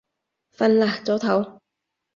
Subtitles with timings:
[0.57, 1.59] 瞓啦，早唞